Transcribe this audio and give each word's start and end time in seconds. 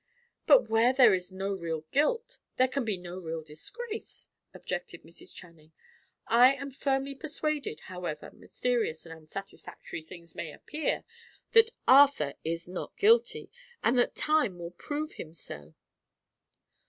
"But 0.47 0.67
where 0.67 0.93
there 0.93 1.13
is 1.13 1.31
no 1.31 1.53
real 1.53 1.81
guilt 1.91 2.39
there 2.57 2.67
can 2.67 2.83
be 2.83 2.97
no 2.97 3.19
real 3.19 3.43
disgrace," 3.43 4.29
objected 4.51 5.03
Mrs. 5.03 5.31
Channing. 5.35 5.73
"I 6.25 6.55
am 6.55 6.71
firmly 6.71 7.13
persuaded, 7.13 7.81
however 7.81 8.31
mysterious 8.31 9.05
and 9.05 9.13
unsatisfactory 9.15 10.01
things 10.01 10.33
may 10.33 10.51
appear, 10.51 11.03
that 11.51 11.69
Arthur 11.87 12.33
is 12.43 12.67
not 12.67 12.97
guilty, 12.97 13.51
and 13.83 13.95
that 13.99 14.15
time 14.15 14.57
will 14.57 14.71
prove 14.71 15.11
him 15.11 15.35
so." 15.35 15.75